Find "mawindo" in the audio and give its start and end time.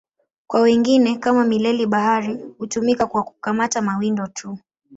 3.81-4.27